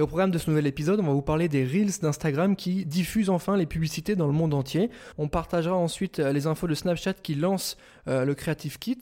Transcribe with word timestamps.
et 0.00 0.02
au 0.02 0.06
programme 0.06 0.30
de 0.30 0.38
ce 0.38 0.48
nouvel 0.48 0.66
épisode, 0.66 0.98
on 1.00 1.02
va 1.02 1.12
vous 1.12 1.20
parler 1.20 1.46
des 1.46 1.62
Reels 1.62 2.00
d'Instagram 2.00 2.56
qui 2.56 2.86
diffusent 2.86 3.28
enfin 3.28 3.58
les 3.58 3.66
publicités 3.66 4.16
dans 4.16 4.26
le 4.26 4.32
monde 4.32 4.54
entier. 4.54 4.88
On 5.18 5.28
partagera 5.28 5.76
ensuite 5.76 6.20
euh, 6.20 6.32
les 6.32 6.46
infos 6.46 6.66
de 6.66 6.74
Snapchat 6.74 7.12
qui 7.12 7.34
lance 7.34 7.76
euh, 8.08 8.24
le 8.24 8.34
Creative 8.34 8.78
Kit. 8.78 8.98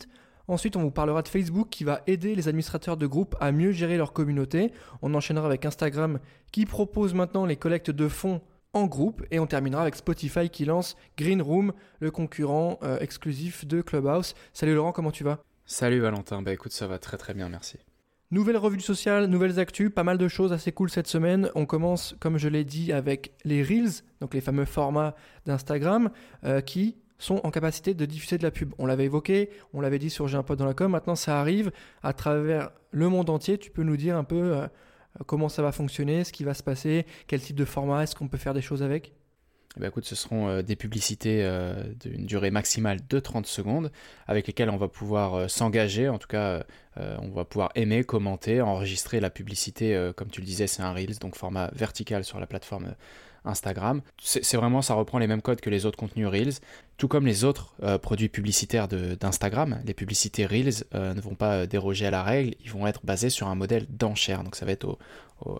Ensuite, 0.48 0.74
on 0.74 0.82
vous 0.82 0.90
parlera 0.90 1.22
de 1.22 1.28
Facebook 1.28 1.68
qui 1.70 1.84
va 1.84 2.02
aider 2.08 2.34
les 2.34 2.48
administrateurs 2.48 2.96
de 2.96 3.06
groupes 3.06 3.36
à 3.38 3.52
mieux 3.52 3.70
gérer 3.70 3.96
leur 3.96 4.12
communauté. 4.12 4.72
On 5.00 5.14
enchaînera 5.14 5.46
avec 5.46 5.64
Instagram 5.64 6.18
qui 6.50 6.66
propose 6.66 7.14
maintenant 7.14 7.46
les 7.46 7.54
collectes 7.54 7.92
de 7.92 8.08
fonds 8.08 8.40
en 8.72 8.86
groupe. 8.86 9.24
Et 9.30 9.38
on 9.38 9.46
terminera 9.46 9.82
avec 9.82 9.94
Spotify 9.94 10.50
qui 10.50 10.64
lance 10.64 10.96
Green 11.16 11.40
Room, 11.40 11.74
le 12.00 12.10
concurrent 12.10 12.80
euh, 12.82 12.98
exclusif 12.98 13.68
de 13.68 13.82
Clubhouse. 13.82 14.34
Salut 14.52 14.74
Laurent, 14.74 14.90
comment 14.90 15.12
tu 15.12 15.22
vas? 15.22 15.44
Salut 15.64 16.00
Valentin, 16.00 16.42
bah 16.42 16.52
écoute, 16.52 16.72
ça 16.72 16.88
va 16.88 16.98
très 16.98 17.18
très 17.18 17.34
bien, 17.34 17.48
merci. 17.48 17.78
Nouvelle 18.30 18.58
revue 18.58 18.78
sociale, 18.80 19.24
nouvelles 19.24 19.58
actus, 19.58 19.90
pas 19.90 20.04
mal 20.04 20.18
de 20.18 20.28
choses 20.28 20.52
assez 20.52 20.70
cool 20.70 20.90
cette 20.90 21.06
semaine. 21.06 21.50
On 21.54 21.64
commence, 21.64 22.14
comme 22.20 22.36
je 22.36 22.48
l'ai 22.48 22.62
dit, 22.62 22.92
avec 22.92 23.32
les 23.44 23.62
Reels, 23.62 24.02
donc 24.20 24.34
les 24.34 24.42
fameux 24.42 24.66
formats 24.66 25.14
d'Instagram, 25.46 26.10
euh, 26.44 26.60
qui 26.60 26.98
sont 27.16 27.40
en 27.42 27.50
capacité 27.50 27.94
de 27.94 28.04
diffuser 28.04 28.36
de 28.36 28.42
la 28.42 28.50
pub. 28.50 28.74
On 28.76 28.84
l'avait 28.84 29.06
évoqué, 29.06 29.48
on 29.72 29.80
l'avait 29.80 29.98
dit 29.98 30.10
sur 30.10 30.28
J'ai 30.28 30.36
un 30.36 30.42
pote 30.42 30.58
dans 30.58 30.66
la 30.66 30.74
com, 30.74 30.92
maintenant 30.92 31.16
ça 31.16 31.40
arrive 31.40 31.72
à 32.02 32.12
travers 32.12 32.70
le 32.90 33.08
monde 33.08 33.30
entier. 33.30 33.56
Tu 33.56 33.70
peux 33.70 33.82
nous 33.82 33.96
dire 33.96 34.14
un 34.18 34.24
peu 34.24 34.56
euh, 34.56 34.66
comment 35.26 35.48
ça 35.48 35.62
va 35.62 35.72
fonctionner, 35.72 36.22
ce 36.24 36.32
qui 36.34 36.44
va 36.44 36.52
se 36.52 36.62
passer, 36.62 37.06
quel 37.28 37.40
type 37.40 37.56
de 37.56 37.64
format, 37.64 38.02
est-ce 38.02 38.14
qu'on 38.14 38.28
peut 38.28 38.36
faire 38.36 38.52
des 38.52 38.60
choses 38.60 38.82
avec? 38.82 39.14
Eh 39.78 39.80
ben, 39.80 39.92
ce 40.02 40.14
seront 40.16 40.48
euh, 40.48 40.62
des 40.62 40.76
publicités 40.76 41.44
euh, 41.44 41.82
d'une 42.00 42.26
durée 42.26 42.50
maximale 42.50 42.98
de 43.08 43.20
30 43.20 43.46
secondes 43.46 43.92
avec 44.26 44.46
lesquelles 44.46 44.70
on 44.70 44.76
va 44.76 44.88
pouvoir 44.88 45.34
euh, 45.34 45.48
s'engager, 45.48 46.08
en 46.08 46.18
tout 46.18 46.28
cas 46.28 46.62
on 46.96 47.28
va 47.28 47.44
pouvoir 47.44 47.70
aimer, 47.76 48.02
commenter, 48.02 48.60
enregistrer 48.60 49.20
la 49.20 49.30
publicité, 49.30 50.10
comme 50.16 50.30
tu 50.30 50.40
le 50.40 50.46
disais 50.46 50.66
c'est 50.66 50.82
un 50.82 50.92
Reels, 50.92 51.20
donc 51.20 51.36
format 51.36 51.70
vertical 51.72 52.24
sur 52.24 52.40
la 52.40 52.46
plateforme 52.48 52.96
Instagram. 53.48 54.02
C'est 54.20 54.56
vraiment, 54.56 54.82
ça 54.82 54.94
reprend 54.94 55.18
les 55.18 55.26
mêmes 55.26 55.42
codes 55.42 55.60
que 55.60 55.70
les 55.70 55.86
autres 55.86 55.98
contenus 55.98 56.26
Reels, 56.26 56.54
tout 56.96 57.08
comme 57.08 57.26
les 57.26 57.44
autres 57.44 57.74
euh, 57.82 57.98
produits 57.98 58.28
publicitaires 58.28 58.88
d'Instagram. 58.88 59.80
Les 59.84 59.94
publicités 59.94 60.46
Reels 60.46 60.84
euh, 60.94 61.14
ne 61.14 61.20
vont 61.20 61.34
pas 61.34 61.54
euh, 61.54 61.66
déroger 61.66 62.06
à 62.06 62.10
la 62.10 62.22
règle, 62.22 62.54
ils 62.64 62.70
vont 62.70 62.86
être 62.86 63.00
basés 63.04 63.30
sur 63.30 63.48
un 63.48 63.54
modèle 63.54 63.86
d'enchère. 63.88 64.44
Donc 64.44 64.56
ça 64.56 64.66
va 64.66 64.72
être 64.72 64.98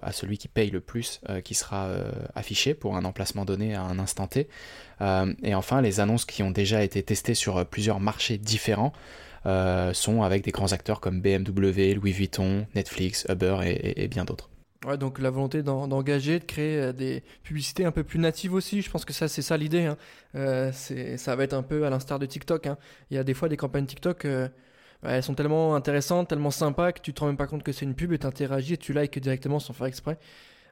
à 0.03 0.11
celui 0.11 0.39
qui 0.39 0.49
paye 0.49 0.71
le 0.71 0.81
plus 0.81 1.21
qui 1.45 1.55
sera 1.55 1.89
affiché 2.35 2.75
pour 2.75 2.97
un 2.97 3.05
emplacement 3.05 3.45
donné 3.45 3.77
à 3.77 3.83
un 3.83 4.01
instant 4.01 4.27
T. 4.27 4.49
et 5.01 5.55
enfin, 5.55 5.81
les 5.83 6.01
annonces 6.01 6.25
qui 6.25 6.43
ont 6.43 6.51
déjà 6.51 6.83
été 6.83 7.01
testées 7.01 7.35
sur 7.35 7.65
plusieurs 7.65 8.01
marchés 8.01 8.39
différents. 8.39 8.93
sont 9.45 10.23
avec 10.23 10.43
des 10.43 10.51
grands 10.51 10.73
acteurs 10.73 10.99
comme 10.99 11.21
BMW, 11.21 11.95
Louis 11.95 12.11
Vuitton, 12.11 12.67
Netflix, 12.75 13.25
Uber 13.29 13.59
et 13.65 14.09
bien 14.09 14.25
d'autres. 14.25 14.51
Ouais, 14.87 14.97
donc 14.97 15.19
la 15.19 15.31
volonté 15.31 15.65
d'engager, 15.65 16.39
de 16.39 16.45
créer 16.45 16.79
euh, 16.79 16.93
des 16.93 17.25
publicités 17.43 17.85
un 17.85 17.91
peu 17.91 18.05
plus 18.05 18.21
natives 18.21 18.55
aussi, 18.55 18.81
je 18.81 18.89
pense 18.89 19.05
que 19.05 19.13
ça 19.13 19.27
c'est 19.27 19.43
ça 19.43 19.57
l'idée. 19.57 19.87
Hein. 19.87 19.97
Euh, 20.37 20.71
ça 20.73 21.35
va 21.35 21.43
être 21.43 21.55
un 21.55 21.65
peu 21.65 21.85
à 21.85 21.91
l'instar 21.91 22.21
de 22.21 22.27
TikTok. 22.27 22.69
Hein. 22.69 22.79
Il 23.11 23.17
y 23.17 23.19
a 23.19 23.25
des 23.25 23.35
fois 23.35 23.49
des 23.49 23.57
campagnes 23.57 23.87
TikTok, 23.87 24.25
euh, 24.25 24.49
elles 25.03 25.25
sont 25.25 25.35
tellement 25.35 25.75
intéressantes, 25.75 26.29
tellement 26.29 26.53
sympas 26.53 26.93
que 26.93 27.01
tu 27.01 27.13
te 27.13 27.21
rends 27.21 27.27
même 27.27 27.37
pas 27.37 27.49
compte 27.49 27.65
que 27.65 27.73
c'est 27.73 27.87
une 27.87 27.97
pub 27.97 28.13
et 28.13 28.19
tu 28.19 28.27
interagis 28.27 28.75
et 28.75 28.77
tu 28.77 28.93
likes 28.93 29.19
directement 29.19 29.59
sans 29.59 29.73
faire 29.73 29.87
exprès. 29.89 30.17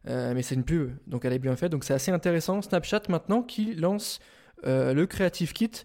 mais 0.04 0.42
c'est 0.42 0.54
une 0.54 0.64
pub, 0.64 0.92
donc 1.09 1.25
elle 1.25 1.32
est 1.32 1.41
bien 1.41 1.56
faite, 1.56 1.72
donc 1.72 1.82
c'est 1.82 1.94
assez 1.94 2.12
intéressant. 2.12 2.62
Snapchat 2.62 3.03
maintenant 3.09 3.42
qui 3.42 3.75
lance 3.75 4.20
le 4.64 5.04
Creative 5.04 5.53
Kit 5.53 5.84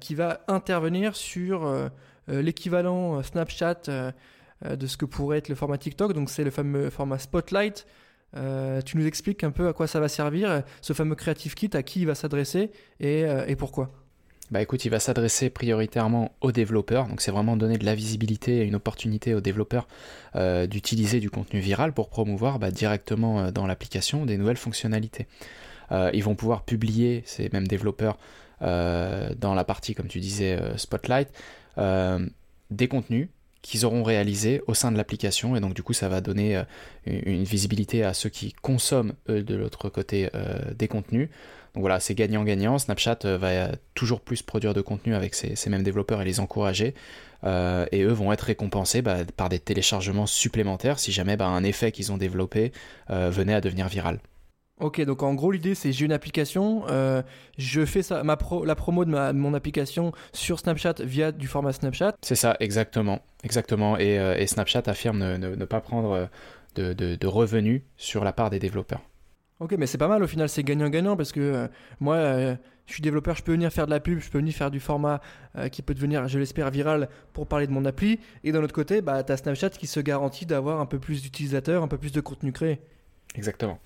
qui 0.00 0.14
va 0.14 0.44
intervenir 0.48 1.16
sur 1.16 1.90
l'équivalent 2.28 3.22
Snapchat 3.22 4.12
de 4.64 4.86
ce 4.86 4.96
que 4.96 5.04
pourrait 5.04 5.38
être 5.38 5.48
le 5.48 5.54
format 5.54 5.78
TikTok. 5.78 6.12
Donc 6.12 6.30
c'est 6.30 6.44
le 6.44 6.50
fameux 6.50 6.90
format 6.90 7.18
Spotlight. 7.18 7.86
Euh, 8.36 8.82
tu 8.82 8.96
nous 8.98 9.06
expliques 9.06 9.42
un 9.44 9.50
peu 9.50 9.68
à 9.68 9.72
quoi 9.72 9.86
ça 9.86 10.00
va 10.00 10.08
servir, 10.08 10.62
ce 10.82 10.92
fameux 10.92 11.14
Creative 11.14 11.54
Kit, 11.54 11.70
à 11.72 11.82
qui 11.82 12.00
il 12.00 12.06
va 12.06 12.14
s'adresser 12.14 12.70
et, 13.00 13.24
euh, 13.24 13.54
pourquoi? 13.56 13.90
Bah 14.50 14.62
écoute, 14.62 14.84
il 14.86 14.88
va 14.88 14.98
s'adresser 14.98 15.50
prioritairement 15.50 16.32
aux 16.40 16.52
développeurs, 16.52 17.06
donc 17.06 17.20
c'est 17.20 17.30
vraiment 17.30 17.56
donner 17.56 17.76
de 17.76 17.84
la 17.84 17.94
visibilité 17.94 18.58
et 18.58 18.64
une 18.64 18.76
opportunité 18.76 19.34
aux 19.34 19.42
développeurs 19.42 19.86
d'utiliser 20.34 21.20
du 21.20 21.28
contenu 21.28 21.60
viral 21.60 21.92
pour 21.92 22.08
promouvoir 22.08 22.58
bah, 22.58 22.70
directement 22.70 23.52
dans 23.52 23.66
l'application 23.66 24.24
des 24.24 24.38
nouvelles 24.38 24.56
fonctionnalités. 24.56 25.26
ils 25.90 26.24
vont 26.24 26.34
pouvoir 26.34 26.62
publier, 26.62 27.22
ces 27.26 27.50
mêmes 27.52 27.68
développeurs, 27.68 28.16
dans 28.62 29.54
la 29.54 29.64
partie, 29.64 29.94
comme 29.94 30.08
tu 30.08 30.18
disais, 30.18 30.58
Spotlight, 30.78 31.28
des 31.76 32.88
contenus 32.88 33.28
qu'ils 33.68 33.84
auront 33.84 34.02
réalisé 34.02 34.62
au 34.66 34.72
sein 34.72 34.90
de 34.90 34.96
l'application 34.96 35.54
et 35.54 35.60
donc 35.60 35.74
du 35.74 35.82
coup 35.82 35.92
ça 35.92 36.08
va 36.08 36.22
donner 36.22 36.56
euh, 36.56 36.64
une 37.04 37.44
visibilité 37.44 38.02
à 38.02 38.14
ceux 38.14 38.30
qui 38.30 38.54
consomment 38.54 39.12
eux 39.28 39.42
de 39.42 39.54
l'autre 39.54 39.90
côté 39.90 40.30
euh, 40.34 40.58
des 40.74 40.88
contenus. 40.88 41.28
Donc 41.74 41.82
voilà, 41.82 42.00
c'est 42.00 42.14
gagnant-gagnant. 42.14 42.78
Snapchat 42.78 43.18
euh, 43.26 43.36
va 43.36 43.68
toujours 43.94 44.22
plus 44.22 44.40
produire 44.40 44.72
de 44.72 44.80
contenu 44.80 45.14
avec 45.14 45.34
ces, 45.34 45.54
mêmes 45.68 45.82
développeurs 45.82 46.22
et 46.22 46.24
les 46.24 46.40
encourager. 46.40 46.94
et 47.44 48.02
eux 48.02 48.12
vont 48.12 48.32
être 48.32 48.46
récompensés 48.46 49.02
bah, 49.02 49.18
par 49.36 49.50
des 49.50 49.58
téléchargements 49.58 50.26
supplémentaires 50.26 50.98
si 50.98 51.12
jamais 51.12 51.36
bah, 51.36 51.46
un 51.46 51.62
effet 51.62 51.92
qu'ils 51.92 52.10
ont 52.10 52.16
développé 52.16 52.72
venait 53.08 53.54
à 53.54 53.60
devenir 53.60 53.88
viral. 53.88 54.18
Ok, 54.80 55.00
donc 55.00 55.24
en 55.24 55.34
gros 55.34 55.50
l'idée 55.50 55.74
c'est 55.74 55.90
j'ai 55.90 56.04
une 56.04 56.12
application, 56.12 56.84
euh, 56.88 57.22
je 57.56 57.84
fais 57.84 58.02
ça, 58.02 58.22
ma 58.22 58.38
la 58.64 58.74
promo 58.76 59.04
de, 59.04 59.10
ma, 59.10 59.32
mon 59.32 59.52
application 59.54 60.12
sur 60.32 60.60
Snapchat 60.60 60.94
via 61.00 61.32
du 61.32 61.48
format 61.48 61.72
Snapchat. 61.72 62.14
C'est 62.22 62.36
ça, 62.36 62.56
exactement, 62.60 63.20
exactement. 63.44 63.98
Et, 63.98 64.18
euh, 64.18 64.46
Snapchat 64.46 64.82
affirme 64.86 65.18
ne, 65.18 65.64
pas 65.64 65.80
prendre 65.80 66.28
de, 66.74 66.92
de, 66.92 67.26
revenus 67.26 67.82
sur 67.96 68.24
la 68.24 68.32
part 68.32 68.50
des 68.50 68.58
développeurs. 68.58 69.02
Ok, 69.60 69.74
mais 69.76 69.86
c'est 69.86 69.98
pas 69.98 70.08
mal 70.08 70.22
au 70.22 70.28
final, 70.28 70.48
c'est 70.48 70.62
gagnant-gagnant 70.62 71.16
parce 71.16 71.32
que 71.32 71.40
euh, 71.40 71.68
moi 71.98 72.16
je 72.86 72.92
suis 72.92 73.02
développeur, 73.02 73.34
je 73.34 73.42
peux 73.42 73.52
venir 73.52 73.72
faire 73.72 73.86
de 73.86 73.90
la 73.90 73.98
pub, 73.98 74.20
je 74.20 74.30
peux 74.30 74.38
venir 74.38 74.54
faire 74.54 74.70
du 74.70 74.80
format 74.80 75.20
qui 75.72 75.82
peut 75.82 75.94
devenir, 75.94 76.26
je 76.28 76.38
l'espère, 76.38 76.70
viral 76.70 77.08
pour 77.32 77.46
parler 77.46 77.66
de 77.66 77.72
mon 77.72 77.84
appli. 77.84 78.18
Et 78.44 78.52
d'un 78.52 78.62
autre 78.62 78.72
côté, 78.72 79.02
bah, 79.02 79.22
tu 79.24 79.32
as 79.32 79.36
Snapchat 79.36 79.70
qui 79.70 79.86
se 79.86 80.00
garantit 80.00 80.46
d'avoir 80.46 80.80
un 80.80 80.86
peu 80.86 80.98
plus 80.98 81.22
d'utilisateurs, 81.22 81.82
un 81.82 81.88
peu 81.88 81.98
plus 81.98 82.12
de 82.12 82.20
contenu 82.20 82.52
créé. 82.52 82.80
Exactement. 83.34 83.78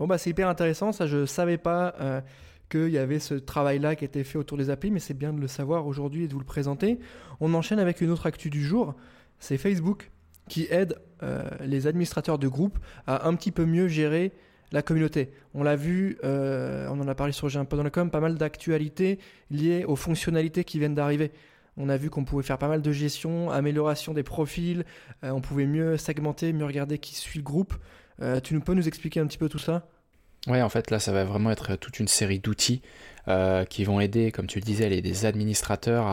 Bon, 0.00 0.06
bah, 0.06 0.16
c'est 0.16 0.30
hyper 0.30 0.48
intéressant. 0.48 0.92
Ça, 0.92 1.06
je 1.06 1.26
savais 1.26 1.58
pas 1.58 1.94
euh, 2.00 2.22
qu'il 2.70 2.88
y 2.88 2.98
avait 2.98 3.18
ce 3.18 3.34
travail-là 3.34 3.96
qui 3.96 4.04
était 4.04 4.24
fait 4.24 4.38
autour 4.38 4.56
des 4.56 4.70
applis, 4.70 4.90
mais 4.90 5.00
c'est 5.00 5.14
bien 5.14 5.32
de 5.32 5.40
le 5.40 5.48
savoir 5.48 5.86
aujourd'hui 5.86 6.24
et 6.24 6.28
de 6.28 6.32
vous 6.32 6.38
le 6.38 6.44
présenter. 6.44 6.98
On 7.40 7.52
enchaîne 7.52 7.78
avec 7.78 8.00
une 8.00 8.10
autre 8.10 8.26
actu 8.26 8.48
du 8.48 8.64
jour. 8.64 8.94
C'est 9.38 9.58
Facebook 9.58 10.10
qui 10.48 10.66
aide 10.70 10.96
euh, 11.22 11.42
les 11.60 11.86
administrateurs 11.86 12.38
de 12.38 12.48
groupe 12.48 12.78
à 13.06 13.28
un 13.28 13.34
petit 13.34 13.52
peu 13.52 13.66
mieux 13.66 13.88
gérer 13.88 14.32
la 14.72 14.82
communauté. 14.82 15.32
On 15.52 15.62
l'a 15.62 15.76
vu, 15.76 16.16
euh, 16.24 16.88
on 16.90 17.00
en 17.00 17.08
a 17.08 17.14
parlé 17.14 17.32
sur 17.32 17.48
J'ai 17.48 17.58
un 17.58 17.64
peu 17.64 17.76
dans 17.76 17.82
le 17.82 17.90
com, 17.90 18.10
pas 18.10 18.20
mal 18.20 18.36
d'actualités 18.36 19.18
liées 19.50 19.84
aux 19.84 19.96
fonctionnalités 19.96 20.64
qui 20.64 20.78
viennent 20.78 20.94
d'arriver. 20.94 21.32
On 21.76 21.88
a 21.88 21.96
vu 21.96 22.10
qu'on 22.10 22.24
pouvait 22.24 22.42
faire 22.42 22.58
pas 22.58 22.68
mal 22.68 22.82
de 22.82 22.92
gestion, 22.92 23.50
amélioration 23.50 24.12
des 24.12 24.22
profils, 24.22 24.84
on 25.22 25.40
pouvait 25.40 25.66
mieux 25.66 25.96
segmenter, 25.96 26.52
mieux 26.52 26.66
regarder 26.66 26.98
qui 26.98 27.14
suit 27.14 27.38
le 27.38 27.44
groupe. 27.44 27.74
Euh, 28.22 28.40
tu 28.40 28.58
peux 28.60 28.74
nous 28.74 28.86
expliquer 28.86 29.20
un 29.20 29.26
petit 29.26 29.38
peu 29.38 29.48
tout 29.48 29.58
ça? 29.58 29.88
Ouais, 30.46 30.62
en 30.62 30.68
fait, 30.68 30.90
là, 30.90 30.98
ça 30.98 31.12
va 31.12 31.24
vraiment 31.24 31.50
être 31.50 31.76
toute 31.76 32.00
une 32.00 32.08
série 32.08 32.38
d'outils 32.38 32.80
euh, 33.28 33.64
qui 33.64 33.84
vont 33.84 34.00
aider, 34.00 34.32
comme 34.32 34.46
tu 34.46 34.58
le 34.58 34.64
disais, 34.64 34.88
les, 34.88 35.26
administrateurs 35.26 36.06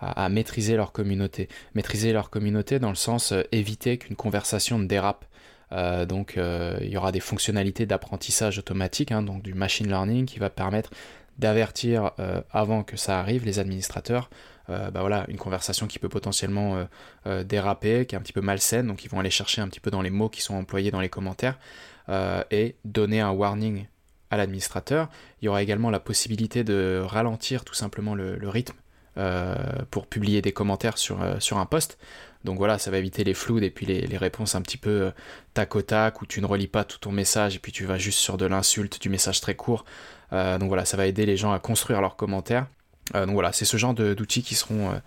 à, 0.00 0.28
maîtriser 0.30 0.74
leur 0.76 0.92
communauté. 0.92 1.48
Maîtriser 1.74 2.12
leur 2.12 2.30
communauté 2.30 2.78
dans 2.78 2.88
le 2.88 2.96
sens 2.96 3.32
euh, 3.32 3.42
éviter 3.52 3.98
qu'une 3.98 4.16
conversation 4.16 4.78
ne 4.78 4.86
dérape. 4.86 5.26
donc, 6.08 6.34
il 6.36 6.88
y 6.88 6.96
aura 6.96 7.12
des 7.12 7.20
fonctionnalités 7.20 7.86
d'apprentissage 7.86 8.58
automatique, 8.58 9.12
hein, 9.12 9.22
donc 9.22 9.42
du 9.42 9.54
machine 9.54 9.88
learning, 9.88 10.26
qui 10.26 10.38
va 10.38 10.50
permettre 10.50 10.90
d'avertir 11.38 12.12
avant 12.50 12.82
que 12.82 12.98
ça 12.98 13.18
arrive 13.18 13.46
les 13.46 13.58
administrateurs 13.58 14.28
euh, 14.70 14.90
bah 14.90 15.00
voilà, 15.00 15.24
une 15.28 15.38
conversation 15.38 15.86
qui 15.86 15.98
peut 15.98 16.08
potentiellement 16.08 16.76
euh, 16.76 16.84
euh, 17.26 17.44
déraper, 17.44 18.06
qui 18.06 18.14
est 18.14 18.18
un 18.18 18.22
petit 18.22 18.32
peu 18.32 18.40
malsaine, 18.40 18.86
donc 18.86 19.04
ils 19.04 19.10
vont 19.10 19.18
aller 19.18 19.30
chercher 19.30 19.60
un 19.60 19.68
petit 19.68 19.80
peu 19.80 19.90
dans 19.90 20.02
les 20.02 20.10
mots 20.10 20.28
qui 20.28 20.40
sont 20.40 20.54
employés 20.54 20.90
dans 20.90 21.00
les 21.00 21.08
commentaires 21.08 21.58
et 22.08 22.76
donner 22.84 23.20
un 23.20 23.30
warning 23.30 23.86
à 24.30 24.36
l'administrateur. 24.36 25.08
Il 25.40 25.46
y 25.46 25.48
aura 25.48 25.62
également 25.62 25.90
la 25.90 26.00
possibilité 26.00 26.64
de 26.64 27.02
ralentir 27.04 27.64
tout 27.64 27.74
simplement 27.74 28.14
le, 28.14 28.48
rythme 28.48 28.74
pour 29.90 30.06
publier 30.06 30.42
des 30.42 30.52
commentaires 30.52 30.98
sur, 30.98 31.20
sur 31.40 31.58
un 31.58 31.66
post. 31.66 31.98
Donc 32.44 32.58
voilà, 32.58 32.78
ça 32.78 32.90
va 32.90 32.98
éviter 32.98 33.24
les 33.24 33.34
flous 33.34 33.58
et 33.60 33.70
puis 33.70 33.86
les, 33.86 34.16
réponses 34.16 34.54
un 34.54 34.62
petit 34.62 34.78
peu 34.78 35.12
tac 35.54 35.76
au 35.76 35.80
où 35.80 36.26
tu 36.26 36.40
ne 36.40 36.46
relis 36.46 36.66
pas 36.66 36.84
tout 36.84 36.98
ton 36.98 37.12
message 37.12 37.56
et 37.56 37.58
puis 37.58 37.72
tu 37.72 37.84
vas 37.84 37.98
juste 37.98 38.18
sur 38.18 38.36
de 38.36 38.46
l'insulte, 38.46 39.00
du 39.00 39.08
message 39.08 39.40
très 39.40 39.54
court. 39.54 39.84
donc 40.32 40.68
voilà, 40.68 40.84
ça 40.84 40.96
va 40.96 41.06
aider 41.06 41.26
les 41.26 41.36
gens 41.36 41.52
à 41.52 41.58
construire 41.58 42.00
leurs 42.00 42.16
commentaires 42.16 42.66
donc 43.14 43.30
voilà, 43.30 43.52
c'est 43.52 43.64
ce 43.64 43.76
genre 43.76 43.94
d'outils 43.94 44.42
qui 44.42 44.54
seront 44.54 45.00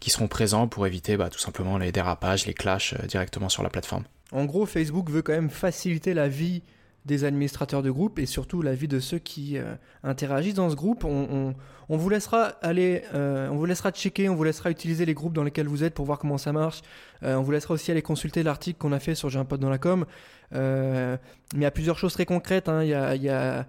qui 0.00 0.10
seront 0.10 0.28
présents 0.28 0.68
pour 0.68 0.86
éviter 0.86 1.16
bah, 1.16 1.30
tout 1.30 1.38
simplement 1.38 1.78
les 1.78 1.92
dérapages, 1.92 2.46
les 2.46 2.54
clashs 2.54 2.94
directement 3.06 3.48
sur 3.48 3.62
la 3.62 3.70
plateforme. 3.70 4.04
En 4.34 4.46
gros, 4.46 4.66
Facebook 4.66 5.10
veut 5.10 5.22
quand 5.22 5.32
même 5.32 5.48
faciliter 5.48 6.12
la 6.12 6.28
vie 6.28 6.62
des 7.04 7.24
administrateurs 7.24 7.82
de 7.82 7.90
groupe 7.90 8.18
et 8.18 8.26
surtout 8.26 8.62
la 8.62 8.74
vie 8.74 8.88
de 8.88 8.98
ceux 8.98 9.18
qui 9.18 9.58
euh, 9.58 9.76
interagissent 10.02 10.54
dans 10.54 10.68
ce 10.70 10.74
groupe. 10.74 11.04
On, 11.04 11.54
vous 11.88 12.08
laissera 12.08 12.46
aller, 12.62 13.02
euh, 13.14 13.48
on 13.50 13.56
vous 13.56 13.64
laissera 13.64 13.92
checker, 13.92 14.28
on 14.28 14.34
vous 14.34 14.42
laissera 14.42 14.70
utiliser 14.70 15.06
les 15.06 15.14
groupes 15.14 15.34
dans 15.34 15.44
lesquels 15.44 15.68
vous 15.68 15.84
êtes 15.84 15.94
pour 15.94 16.04
voir 16.04 16.18
comment 16.18 16.38
ça 16.38 16.52
marche. 16.52 16.82
Euh, 17.22 17.36
on 17.36 17.42
vous 17.42 17.52
laissera 17.52 17.74
aussi 17.74 17.92
aller 17.92 18.02
consulter 18.02 18.42
l'article 18.42 18.78
qu'on 18.78 18.92
a 18.92 18.98
fait 18.98 19.14
sur 19.14 19.28
J'ai 19.28 19.38
un 19.38 19.44
pote 19.44 19.60
dans 19.60 19.70
la 19.70 19.78
com. 19.78 20.04
mais 20.50 21.18
il 21.54 21.62
y 21.62 21.66
a 21.66 21.70
plusieurs 21.70 21.98
choses 21.98 22.14
très 22.14 22.26
concrètes. 22.26 22.68
Hein. 22.68 22.82
Il 22.82 22.88
y 22.88 23.28
a, 23.28 23.66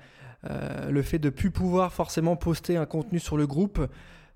le 0.90 1.02
fait 1.04 1.20
de 1.20 1.30
plus 1.30 1.52
pouvoir 1.52 1.94
forcément 1.94 2.36
poster 2.38 2.76
un 2.76 2.88
contenu 2.88 3.20
sur 3.20 3.38
le 3.38 3.46
groupe. 3.46 3.88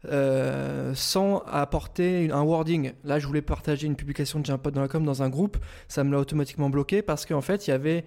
Sans 0.06 1.44
apporter 1.48 2.32
un 2.32 2.42
wording. 2.42 2.94
Là, 3.04 3.20
je 3.20 3.28
voulais 3.28 3.42
partager 3.42 3.88
une 3.88 3.96
publication 3.96 4.40
de 4.40 4.46
J'ai 4.46 4.54
un 4.54 4.58
pote 4.58 4.74
dans 4.74 4.82
la 4.82 4.88
com 4.88 5.04
dans 5.04 5.24
un 5.24 5.30
groupe, 5.30 5.58
ça 5.88 6.04
me 6.04 6.12
l'a 6.12 6.20
automatiquement 6.20 6.70
bloqué 6.70 7.02
parce 7.02 7.26
qu'en 7.26 7.42
fait, 7.42 7.68
il 7.68 7.72
y 7.72 7.74
avait 7.74 8.06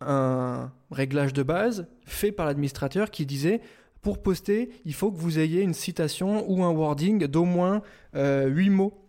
un 0.00 0.72
réglage 0.90 1.32
de 1.32 1.42
base 1.42 1.86
fait 2.04 2.32
par 2.32 2.46
l'administrateur 2.46 3.10
qui 3.10 3.26
disait 3.26 3.60
pour 4.02 4.22
poster, 4.22 4.70
il 4.84 4.92
faut 4.92 5.10
que 5.10 5.16
vous 5.16 5.38
ayez 5.38 5.62
une 5.62 5.72
citation 5.72 6.44
ou 6.50 6.62
un 6.62 6.70
wording 6.70 7.26
d'au 7.26 7.44
moins 7.44 7.82
euh, 8.14 8.46
8 8.48 8.70
mots 8.70 9.03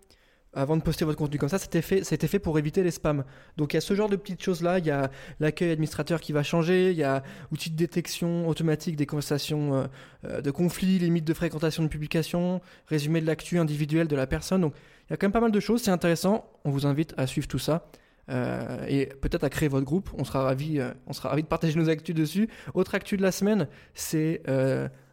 avant 0.55 0.77
de 0.77 0.81
poster 0.81 1.05
votre 1.05 1.17
contenu. 1.17 1.37
Comme 1.37 1.49
ça, 1.49 1.59
c'était 1.59 1.81
fait, 1.81 2.03
c'était 2.03 2.27
fait 2.27 2.39
pour 2.39 2.57
éviter 2.57 2.81
les 2.83 2.91
spams. 2.91 3.23
Donc 3.57 3.73
il 3.73 3.75
y 3.75 3.77
a 3.77 3.81
ce 3.81 3.93
genre 3.93 4.09
de 4.09 4.15
petites 4.15 4.41
choses-là. 4.41 4.79
Il 4.79 4.85
y 4.85 4.91
a 4.91 5.11
l'accueil 5.39 5.71
administrateur 5.71 6.21
qui 6.21 6.31
va 6.31 6.43
changer. 6.43 6.91
Il 6.91 6.97
y 6.97 7.03
a 7.03 7.23
outil 7.51 7.69
de 7.69 7.75
détection 7.75 8.47
automatique 8.47 8.95
des 8.95 9.05
conversations 9.05 9.75
euh, 9.75 9.83
euh, 10.25 10.41
de 10.41 10.51
conflits, 10.51 10.97
limites 10.97 11.25
de 11.25 11.33
fréquentation 11.33 11.83
de 11.83 11.89
publication, 11.89 12.61
résumé 12.87 13.21
de 13.21 13.25
l'actu 13.27 13.59
individuelle 13.59 14.07
de 14.07 14.15
la 14.15 14.27
personne. 14.27 14.61
Donc 14.61 14.73
il 15.09 15.11
y 15.11 15.13
a 15.13 15.17
quand 15.17 15.27
même 15.27 15.33
pas 15.33 15.41
mal 15.41 15.51
de 15.51 15.59
choses. 15.59 15.83
C'est 15.83 15.91
intéressant. 15.91 16.49
On 16.63 16.71
vous 16.71 16.85
invite 16.85 17.13
à 17.17 17.27
suivre 17.27 17.47
tout 17.47 17.59
ça. 17.59 17.87
Euh, 18.27 18.83
et 18.87 19.05
peut-être 19.05 19.43
à 19.43 19.49
créer 19.49 19.69
votre 19.69 19.85
groupe. 19.85 20.09
On 20.17 20.23
sera 20.23 20.41
ravi, 20.41 20.79
on 21.05 21.13
sera 21.13 21.29
ravi 21.29 21.43
de 21.43 21.47
partager 21.47 21.77
nos 21.77 21.89
actus 21.89 22.15
dessus. 22.15 22.49
Autre 22.73 22.95
actu 22.95 23.17
de 23.17 23.21
la 23.21 23.31
semaine, 23.31 23.67
c'est 23.93 24.41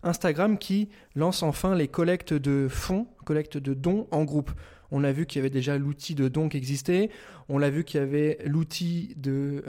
Instagram 0.02 0.56
qui 0.56 0.88
lance 1.14 1.42
enfin 1.42 1.74
les 1.74 1.88
collectes 1.88 2.32
de 2.32 2.68
fonds, 2.68 3.06
collectes 3.24 3.58
de 3.58 3.74
dons 3.74 4.06
en 4.12 4.24
groupe. 4.24 4.50
On 4.92 5.02
a 5.02 5.10
vu 5.10 5.26
qu'il 5.26 5.40
y 5.40 5.40
avait 5.40 5.50
déjà 5.50 5.76
l'outil 5.76 6.14
de 6.14 6.28
dons 6.28 6.48
qui 6.48 6.56
existait. 6.58 7.10
On 7.48 7.58
l'a 7.58 7.70
vu 7.70 7.82
qu'il 7.82 7.98
y 7.98 8.02
avait 8.02 8.38
l'outil 8.46 9.14
de 9.16 9.64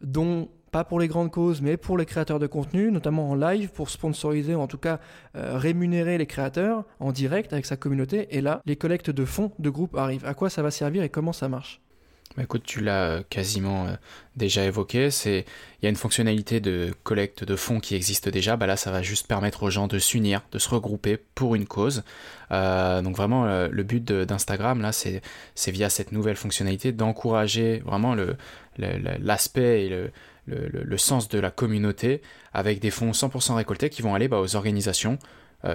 dons 0.00 0.48
pas 0.70 0.84
pour 0.84 1.00
les 1.00 1.08
grandes 1.08 1.32
causes, 1.32 1.60
mais 1.60 1.76
pour 1.76 1.98
les 1.98 2.06
créateurs 2.06 2.38
de 2.38 2.46
contenu, 2.46 2.92
notamment 2.92 3.28
en 3.28 3.34
live, 3.34 3.72
pour 3.72 3.90
sponsoriser 3.90 4.54
ou 4.54 4.60
en 4.60 4.68
tout 4.68 4.78
cas 4.78 5.00
rémunérer 5.34 6.16
les 6.16 6.26
créateurs 6.26 6.84
en 7.00 7.10
direct 7.10 7.52
avec 7.52 7.66
sa 7.66 7.76
communauté. 7.76 8.28
Et 8.36 8.40
là, 8.40 8.62
les 8.64 8.76
collectes 8.76 9.10
de 9.10 9.24
fonds 9.24 9.50
de 9.58 9.68
groupe 9.68 9.96
arrivent. 9.96 10.24
À 10.24 10.34
quoi 10.34 10.48
ça 10.48 10.62
va 10.62 10.70
servir 10.70 11.02
et 11.02 11.08
comment 11.08 11.32
ça 11.32 11.48
marche? 11.48 11.80
Bah, 12.36 12.44
écoute, 12.44 12.62
tu 12.64 12.80
l'as 12.80 13.06
euh, 13.06 13.22
quasiment 13.28 13.88
euh, 13.88 13.94
déjà 14.36 14.64
évoqué. 14.64 15.10
C'est 15.10 15.44
il 15.80 15.84
y 15.84 15.86
a 15.86 15.90
une 15.90 15.96
fonctionnalité 15.96 16.60
de 16.60 16.94
collecte 17.02 17.42
de 17.42 17.56
fonds 17.56 17.80
qui 17.80 17.96
existe 17.96 18.28
déjà. 18.28 18.56
Bah 18.56 18.66
là, 18.66 18.76
ça 18.76 18.92
va 18.92 19.02
juste 19.02 19.26
permettre 19.26 19.64
aux 19.64 19.70
gens 19.70 19.88
de 19.88 19.98
s'unir, 19.98 20.42
de 20.52 20.58
se 20.58 20.68
regrouper 20.68 21.18
pour 21.34 21.56
une 21.56 21.66
cause. 21.66 22.04
Euh, 22.52 23.02
donc 23.02 23.16
vraiment, 23.16 23.46
le 23.66 23.82
but 23.82 24.04
d'Instagram 24.04 24.80
là, 24.80 24.92
c'est 24.92 25.22
via 25.68 25.90
cette 25.90 26.12
nouvelle 26.12 26.36
fonctionnalité 26.36 26.92
d'encourager 26.92 27.78
vraiment 27.84 28.14
l'aspect 28.76 29.86
et 29.86 30.10
le, 30.46 30.98
sens 30.98 31.28
de 31.28 31.38
la 31.38 31.50
communauté 31.50 32.20
avec 32.52 32.80
des 32.80 32.90
fonds 32.90 33.12
100% 33.12 33.54
récoltés 33.54 33.88
qui 33.90 34.02
vont 34.02 34.14
aller 34.14 34.28
bah, 34.28 34.40
aux 34.40 34.54
organisations 34.56 35.18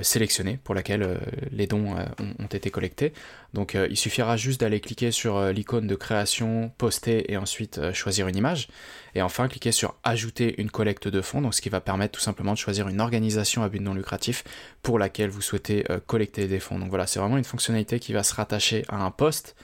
sélectionnée 0.01 0.59
pour 0.63 0.73
laquelle 0.73 1.03
euh, 1.03 1.17
les 1.51 1.67
dons 1.67 1.95
euh, 1.95 2.05
ont, 2.39 2.47
été 2.47 2.71
collectés. 2.71 3.13
Donc 3.53 3.77
il 3.89 3.97
suffira 3.97 4.35
juste 4.35 4.59
d'aller 4.59 4.79
cliquer 4.79 5.11
sur 5.11 5.41
l'icône 5.47 5.87
de 5.87 5.95
création, 5.95 6.71
poster 6.77 7.31
et 7.31 7.37
ensuite 7.37 7.93
choisir 7.93 8.27
une 8.27 8.35
image. 8.35 8.67
Et 9.13 9.21
enfin 9.21 9.47
cliquer 9.47 9.71
sur 9.71 9.95
ajouter 10.03 10.59
une 10.61 10.69
collecte 10.69 11.07
de 11.07 11.21
fonds, 11.21 11.41
donc 11.41 11.53
ce 11.53 11.61
qui 11.61 11.69
va 11.69 11.79
permettre 11.79 12.13
tout 12.13 12.21
simplement 12.21 12.51
de 12.53 12.57
choisir 12.57 12.89
une 12.89 12.99
organisation 12.99 13.63
à 13.63 13.69
but 13.69 13.79
non 13.79 13.93
lucratif 13.93 14.43
pour 14.81 14.99
laquelle 14.99 15.29
vous 15.29 15.41
souhaitez 15.41 15.85
collecter 16.05 16.47
des 16.47 16.59
fonds. 16.59 16.79
Donc 16.79 16.89
voilà, 16.89 17.07
c'est 17.07 17.19
vraiment 17.19 17.37
une 17.37 17.45
fonctionnalité 17.45 17.99
qui 17.99 18.11
va 18.11 18.23
se 18.23 18.35
rattacher 18.35 18.83
à 18.89 18.97
un 18.97 19.11
poste. 19.11 19.55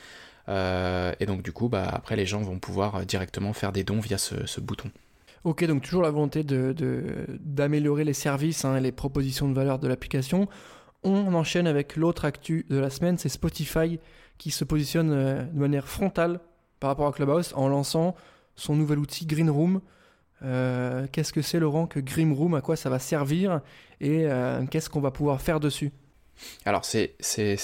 et 0.48 1.26
donc 1.26 1.42
du 1.42 1.52
coup, 1.52 1.68
bah, 1.68 1.90
après 1.92 2.16
les 2.16 2.26
gens 2.26 2.42
vont 2.42 2.60
pouvoir 2.60 3.06
directement 3.06 3.52
faire 3.52 3.74
des 3.74 3.84
dons 3.84 4.00
via 4.00 4.18
ce 4.18 4.62
bouton. 4.62 4.90
Ok, 5.44 5.66
donc 5.66 5.82
toujours 5.82 6.04
la 6.04 6.12
volonté 6.12 6.44
d'améliorer 6.44 8.04
de, 8.04 8.08
les 8.08 8.14
services 8.14 8.64
hein, 8.64 8.78
et 8.78 8.80
les 8.80 8.92
propositions 8.92 9.50
de 9.50 9.56
valeur 9.56 9.80
de 9.80 9.88
l'application. 9.88 10.48
On 11.04 11.34
enchaîne 11.34 11.66
avec 11.66 11.96
l'autre 11.96 12.26
actu 12.26 12.66
de 12.70 12.78
la 12.78 12.92
semaine, 12.92 13.18
c'est 13.18 13.30
Spotify 13.30 14.00
qui 14.38 14.52
se 14.52 14.64
positionne 14.64 15.12
euh, 15.12 15.44
de 15.44 15.60
manière 15.60 15.88
frontale 15.88 16.40
par 16.80 16.90
rapport 16.90 17.08
à 17.08 17.12
Clubhouse 17.12 17.54
en 17.56 17.70
lançant 17.70 18.16
son 18.56 18.76
nouvel 18.76 19.00
outil 19.00 19.26
Green 19.26 19.50
Room. 19.50 19.82
Euh, 20.44 21.08
qu'est-ce 21.12 21.34
que 21.34 21.42
c'est 21.42 21.60
Laurent 21.60 21.88
que 21.88 22.00
Green 22.00 22.34
Room, 22.34 22.54
à 22.54 22.62
quoi 22.62 22.76
ça 22.76 22.90
va 22.90 23.00
servir? 23.00 23.62
Et 24.00 24.26
euh, 24.26 24.64
qu'est-ce 24.66 24.90
qu'on 24.90 25.02
va 25.02 25.12
pouvoir 25.12 25.42
faire 25.42 25.60
dessus? 25.60 25.92
Alors 26.66 26.86
c'est 26.86 27.16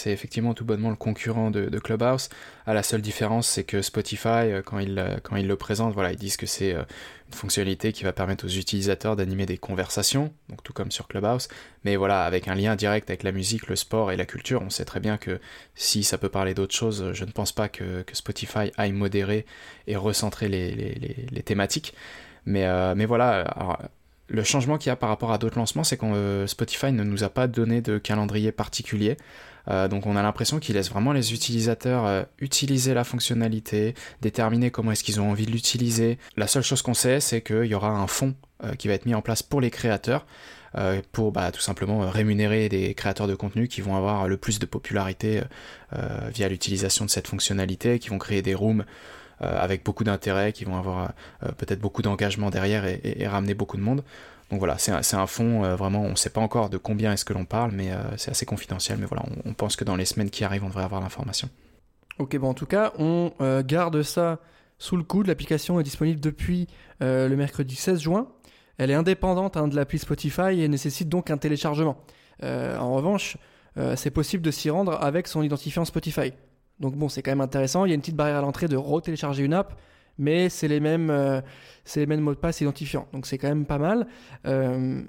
effectivement 0.05 0.53
tout 0.53 0.65
bonnement 0.65 0.89
le 0.89 0.95
concurrent 0.95 1.51
de, 1.51 1.79
Clubhouse. 1.79 2.29
À 2.65 2.73
la 2.73 2.83
seule 2.83 3.01
différence, 3.01 3.47
c'est 3.47 3.63
que 3.63 3.81
Spotify, 3.81 4.27
euh, 4.27 4.61
quand 4.61 4.79
ils 4.79 5.19
quand 5.23 5.35
il 5.35 5.47
le 5.47 5.55
présentent, 5.55 5.93
voilà, 5.93 6.11
ils 6.11 6.17
disent 6.17 6.37
que 6.37 6.45
c'est 6.45 6.73
euh, 6.73 6.83
une 7.27 7.33
fonctionnalité 7.33 7.93
qui 7.93 8.03
va 8.03 8.13
permettre 8.13 8.45
aux 8.45 8.49
utilisateurs 8.49 9.15
d'animer 9.15 9.45
des 9.45 9.57
conversations, 9.57 10.33
donc 10.49 10.63
tout 10.63 10.73
comme 10.73 10.91
sur 10.91 11.07
Clubhouse. 11.07 11.47
Mais 11.83 11.95
voilà, 11.95 12.23
avec 12.23 12.47
un 12.47 12.55
lien 12.55 12.75
direct 12.75 13.09
avec 13.09 13.23
la 13.23 13.31
musique, 13.31 13.67
le 13.67 13.75
sport 13.75 14.11
et 14.11 14.17
la 14.17 14.25
culture, 14.25 14.61
on 14.61 14.69
sait 14.69 14.85
très 14.85 14.99
bien 14.99 15.17
que 15.17 15.39
si 15.75 16.03
ça 16.03 16.17
peut 16.17 16.29
parler 16.29 16.53
d'autres 16.53 16.75
choses, 16.75 17.11
je 17.13 17.25
ne 17.25 17.31
pense 17.31 17.51
pas 17.51 17.69
que, 17.69 18.03
Spotify 18.13 18.71
aille 18.77 18.93
modérer 18.93 19.45
et 19.85 19.95
recentrer 19.95 20.49
les, 20.49 21.43
thématiques. 21.43 21.93
Euh, 22.47 22.95
mais 22.95 23.05
voilà, 23.05 23.89
le 24.29 24.43
changement 24.43 24.77
qu'il 24.77 24.89
y 24.89 24.91
a 24.91 24.95
par 24.95 25.09
rapport 25.09 25.31
à 25.31 25.37
d'autres 25.37 25.57
lancements, 25.57 25.83
c'est 25.83 25.97
que 25.97 26.05
euh, 26.05 26.47
Spotify 26.47 26.91
ne 26.91 27.03
nous 27.03 27.23
a 27.23 27.29
pas 27.29 27.47
donné 27.47 27.81
de 27.81 27.97
calendrier 27.97 28.51
particulier. 28.51 29.17
Euh, 29.69 29.87
donc 29.87 30.05
on 30.05 30.15
a 30.15 30.23
l'impression 30.23 30.59
qu'il 30.59 30.75
laisse 30.75 30.89
vraiment 30.89 31.11
les 31.11 31.33
utilisateurs 31.33 32.05
euh, 32.05 32.23
utiliser 32.39 32.93
la 32.93 33.03
fonctionnalité, 33.03 33.95
déterminer 34.21 34.71
comment 34.71 34.91
est-ce 34.91 35.03
qu'ils 35.03 35.19
ont 35.19 35.29
envie 35.29 35.45
de 35.45 35.51
l'utiliser. 35.51 36.17
La 36.35 36.47
seule 36.47 36.63
chose 36.63 36.81
qu'on 36.81 36.93
sait, 36.93 37.19
c'est 37.19 37.41
qu'il 37.41 37.65
y 37.65 37.75
aura 37.75 37.89
un 37.89 38.07
fonds 38.07 38.35
qui 38.79 38.87
va 38.87 38.95
être 38.95 39.05
mis 39.05 39.13
en 39.13 39.21
place 39.21 39.43
pour 39.43 39.61
les 39.61 39.69
créateurs. 39.69 40.25
pour 41.11 41.31
bah, 41.31 41.51
tout 41.51 41.61
simplement 41.61 42.09
rémunérer 42.09 42.69
des 42.69 42.95
créateurs 42.95 43.27
de 43.27 43.35
contenu 43.35 43.67
qui 43.67 43.81
vont 43.81 43.95
avoir 43.95 44.27
le 44.27 44.35
plus 44.35 44.57
de 44.57 44.65
popularité 44.65 45.43
via 46.33 46.49
l'utilisation 46.49 47.05
de 47.05 47.11
cette 47.11 47.27
fonctionnalité, 47.27 47.99
qui 47.99 48.09
vont 48.09 48.17
créer 48.17 48.41
des 48.41 48.55
rooms 48.55 48.83
euh, 48.83 48.83
avec 49.39 49.83
beaucoup 49.83 50.03
d'intérêt, 50.03 50.51
qui 50.51 50.65
vont 50.65 50.77
avoir 50.77 51.11
euh, 51.43 51.51
peut-être 51.57 51.79
beaucoup 51.79 52.01
d'engagement 52.01 52.49
derrière 52.49 52.85
et, 52.85 53.27
ramener 53.27 53.53
beaucoup 53.53 53.77
de 53.77 53.81
monde. 53.81 54.03
Donc 54.49 54.59
voilà, 54.59 54.77
c'est 54.77 54.91
un, 54.91 55.19
un, 55.19 55.27
fonds, 55.27 55.63
euh, 55.63 55.75
vraiment, 55.75 56.01
on 56.01 56.11
ne 56.11 56.15
sait 56.15 56.29
pas 56.29 56.41
encore 56.41 56.69
de 56.69 56.77
combien 56.77 57.11
est-ce 57.13 57.25
que 57.25 57.33
l'on 57.33 57.45
parle, 57.45 57.71
mais 57.73 57.91
c'est 58.15 58.31
assez 58.31 58.45
confidentiel. 58.45 58.97
Mais 58.97 59.05
voilà, 59.05 59.25
on, 59.45 59.53
pense 59.53 59.75
que 59.75 59.83
dans 59.83 59.95
les 59.95 60.05
semaines 60.05 60.29
qui 60.29 60.43
arrivent, 60.43 60.63
on 60.63 60.69
devrait 60.69 60.85
avoir 60.85 61.01
l'information. 61.01 61.49
Ok, 62.19 62.35
bon, 62.37 62.49
en 62.49 62.53
tout 62.53 62.65
cas, 62.65 62.93
on 62.97 63.31
garde 63.65 64.01
ça 64.03 64.39
sous 64.79 64.97
le 64.97 65.03
coude. 65.03 65.27
L'application 65.27 65.79
est 65.79 65.83
disponible 65.83 66.19
depuis 66.19 66.67
le 67.01 67.35
mercredi 67.35 67.75
16 67.75 67.99
juin. 67.99 68.27
Elle 68.77 68.89
est 68.91 68.95
indépendante 68.95 69.57
hein, 69.57 69.67
de 69.67 69.75
l'appli 69.75 69.99
Spotify 69.99 70.61
et 70.61 70.67
nécessite 70.67 71.09
donc 71.09 71.29
un 71.29 71.37
téléchargement. 71.37 71.97
en 72.41 72.93
revanche, 72.93 73.37
c'est 73.95 74.11
possible 74.11 74.43
de 74.43 74.51
s'y 74.51 74.69
rendre 74.69 74.93
avec 75.03 75.27
son 75.27 75.43
identifiant 75.43 75.83
Spotify. 75.83 76.31
Donc 76.79 76.95
bon, 76.95 77.09
c'est 77.09 77.21
quand 77.21 77.31
même 77.31 77.41
intéressant. 77.41 77.85
Il 77.85 77.89
y 77.89 77.91
a 77.91 77.95
une 77.95 78.01
petite 78.01 78.15
barrière 78.15 78.37
à 78.37 78.41
l'entrée 78.41 78.67
de 78.67 78.75
retélécharger 78.75 79.43
une 79.43 79.53
app, 79.53 79.79
mais 80.17 80.49
c'est 80.49 80.67
les 80.67 80.79
mêmes, 80.79 81.09
euh, 81.09 81.41
mots 81.95 82.33
de 82.33 82.39
passe 82.39 82.61
identifiants. 82.61 83.07
Donc 83.13 83.25
c'est 83.25 83.37
quand 83.37 83.47
même 83.47 83.65
pas 83.65 83.79
mal. 83.79 84.07
Euh, 84.45 85.01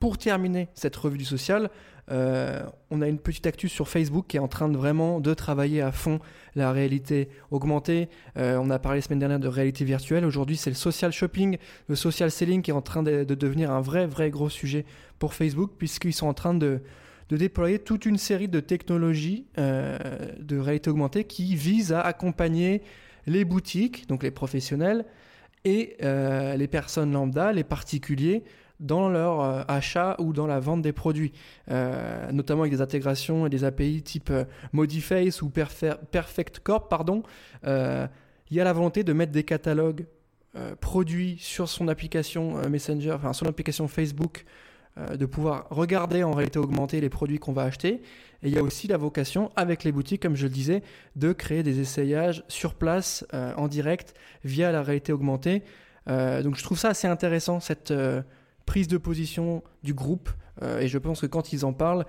pour 0.00 0.18
terminer 0.18 0.68
cette 0.74 0.96
revue 0.96 1.18
du 1.18 1.24
social, 1.24 1.70
euh, 2.10 2.60
on 2.90 3.00
a 3.00 3.08
une 3.08 3.20
petite 3.20 3.46
actu 3.46 3.68
sur 3.68 3.88
Facebook 3.88 4.26
qui 4.26 4.36
est 4.36 4.40
en 4.40 4.48
train 4.48 4.68
de 4.68 4.76
vraiment 4.76 5.20
de 5.20 5.32
travailler 5.32 5.80
à 5.80 5.92
fond 5.92 6.18
la 6.56 6.72
réalité 6.72 7.28
augmentée. 7.52 8.08
on 8.36 8.68
a 8.68 8.78
parlé 8.80 8.98
la 8.98 9.02
semaine 9.02 9.20
dernière 9.20 9.38
de 9.38 9.48
réalité 9.48 9.84
virtuelle. 9.84 10.24
Aujourd'hui, 10.24 10.56
c'est 10.56 10.70
le 10.70 10.76
social 10.76 11.12
shopping, 11.12 11.56
le 11.86 11.94
social 11.94 12.30
selling 12.30 12.62
qui 12.62 12.72
est 12.72 12.74
en 12.74 12.82
train 12.82 13.04
de 13.04 13.22
devenir 13.22 13.70
un 13.70 13.80
vrai, 13.80 14.06
vrai 14.06 14.30
gros 14.30 14.50
sujet 14.50 14.84
pour 15.20 15.34
Facebook 15.34 15.70
puisqu'ils 15.78 16.12
sont 16.12 16.26
en 16.26 16.34
train 16.34 16.52
de 16.52 16.82
de 17.32 17.38
déployer 17.38 17.78
toute 17.78 18.04
une 18.04 18.18
série 18.18 18.46
de 18.46 18.60
technologies 18.60 19.46
euh, 19.56 19.96
de 20.38 20.58
réalité 20.58 20.90
augmentée 20.90 21.24
qui 21.24 21.56
visent 21.56 21.94
à 21.94 22.02
accompagner 22.02 22.82
les 23.26 23.46
boutiques, 23.46 24.06
donc 24.06 24.22
les 24.22 24.30
professionnels, 24.30 25.06
et 25.64 25.96
euh, 26.02 26.56
les 26.56 26.68
personnes 26.68 27.10
lambda, 27.10 27.54
les 27.54 27.64
particuliers, 27.64 28.44
dans 28.80 29.08
leur 29.08 29.40
euh, 29.40 29.62
achat 29.66 30.14
ou 30.18 30.34
dans 30.34 30.46
la 30.46 30.60
vente 30.60 30.82
des 30.82 30.92
produits, 30.92 31.32
notamment 31.70 32.62
avec 32.62 32.72
des 32.74 32.82
intégrations 32.82 33.46
et 33.46 33.48
des 33.48 33.64
API 33.64 34.02
type 34.02 34.30
Modiface 34.74 35.40
ou 35.40 35.48
Perfect 35.48 36.58
Corp. 36.58 36.90
Pardon. 36.90 37.22
Il 37.64 38.56
y 38.56 38.60
a 38.60 38.64
la 38.64 38.74
volonté 38.74 39.04
de 39.04 39.12
mettre 39.14 39.32
des 39.32 39.44
catalogues 39.44 40.04
produits 40.82 41.38
sur 41.38 41.66
son 41.66 41.88
application 41.88 42.68
Messenger, 42.68 43.12
enfin 43.12 43.32
son 43.32 43.46
application 43.46 43.88
Facebook 43.88 44.44
euh, 44.98 45.16
de 45.16 45.24
pouvoir 45.24 45.68
regarder 45.70 46.22
en 46.22 46.32
réalité 46.32 46.58
augmentée 46.58 47.00
les 47.00 47.08
produits 47.08 47.38
qu'on 47.38 47.54
va 47.54 47.62
acheter. 47.62 48.02
Et 48.42 48.48
il 48.48 48.50
y 48.50 48.58
a 48.58 48.62
aussi 48.62 48.88
la 48.88 48.98
vocation, 48.98 49.50
avec 49.56 49.84
les 49.84 49.92
boutiques, 49.92 50.20
comme 50.20 50.36
je 50.36 50.42
le 50.42 50.52
disais, 50.52 50.82
de 51.16 51.32
créer 51.32 51.62
des 51.62 51.80
essayages 51.80 52.44
sur 52.48 52.74
place, 52.74 53.24
euh, 53.32 53.54
en 53.56 53.68
direct, 53.68 54.12
via 54.44 54.70
la 54.70 54.82
réalité 54.82 55.14
augmentée. 55.14 55.62
Euh, 56.10 56.42
donc 56.42 56.56
je 56.56 56.62
trouve 56.62 56.78
ça 56.78 56.90
assez 56.90 57.06
intéressant, 57.06 57.58
cette 57.58 57.94
prise 58.66 58.86
de 58.86 58.98
position 58.98 59.62
du 59.82 59.94
groupe. 59.94 60.28
et 60.78 60.88
je 60.88 60.98
pense 60.98 61.22
que 61.22 61.26
quand 61.26 61.54
ils 61.54 61.64
en 61.64 61.72
parlent, 61.72 62.04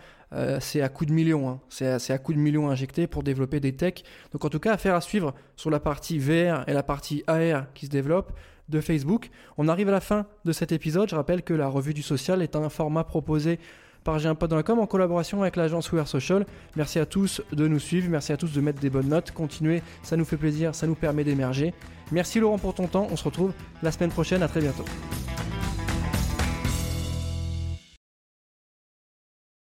c'est 0.59 0.81
à 0.81 0.89
coup 0.89 1.05
de 1.05 1.13
millions. 1.13 1.49
Hein. 1.49 1.61
C'est 1.69 2.11
à 2.11 2.17
coup 2.17 2.33
de 2.33 2.39
millions 2.39 2.69
injectés 2.69 3.07
pour 3.07 3.23
développer 3.23 3.61
des 3.61 3.73
techs. 3.73 4.03
Donc 4.33 4.43
en 4.43 4.49
tout 4.49 4.59
cas, 4.59 4.73
affaire 4.73 4.95
à 4.95 5.01
suivre 5.01 5.33
sur 5.55 5.69
la 5.69 5.79
partie 5.79 6.19
VR 6.19 6.67
et 6.67 6.73
la 6.73 6.83
partie 6.83 7.23
AR 7.27 7.71
qui 7.73 7.85
se 7.85 7.91
développe 7.91 8.33
de 8.69 8.81
Facebook. 8.81 9.29
On 9.57 9.67
arrive 9.67 9.89
à 9.89 9.91
la 9.91 10.01
fin 10.01 10.25
de 10.45 10.51
cet 10.51 10.71
épisode. 10.71 11.09
Je 11.09 11.15
rappelle 11.15 11.43
que 11.43 11.53
la 11.53 11.67
revue 11.67 11.93
du 11.93 12.01
social 12.01 12.41
est 12.41 12.55
un 12.55 12.69
format 12.69 13.03
proposé 13.03 13.59
par 14.03 14.19
J'ai 14.19 14.29
en 14.29 14.85
collaboration 14.85 15.41
avec 15.41 15.55
l'agence 15.55 15.91
We 15.91 16.05
Social. 16.07 16.45
Merci 16.75 16.99
à 16.99 17.05
tous 17.05 17.41
de 17.51 17.67
nous 17.67 17.79
suivre, 17.79 18.09
merci 18.09 18.33
à 18.33 18.37
tous 18.37 18.51
de 18.51 18.61
mettre 18.61 18.79
des 18.79 18.89
bonnes 18.89 19.07
notes. 19.07 19.31
Continuez, 19.31 19.81
ça 20.03 20.17
nous 20.17 20.25
fait 20.25 20.37
plaisir, 20.37 20.75
ça 20.75 20.87
nous 20.87 20.95
permet 20.95 21.23
d'émerger. 21.23 21.73
Merci 22.11 22.39
Laurent 22.39 22.57
pour 22.57 22.73
ton 22.73 22.87
temps. 22.87 23.07
On 23.11 23.15
se 23.15 23.23
retrouve 23.23 23.53
la 23.81 23.91
semaine 23.91 24.11
prochaine. 24.11 24.43
À 24.43 24.47
très 24.47 24.61
bientôt. 24.61 24.85